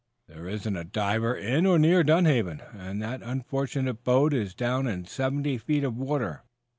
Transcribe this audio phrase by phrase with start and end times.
[0.27, 5.05] "There isn't a diver in or near Dunhaven, and that unfortunate boat is down in
[5.05, 6.41] seventy feet of water.